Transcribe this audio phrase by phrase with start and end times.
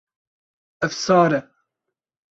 [0.85, 1.41] Ev sar e.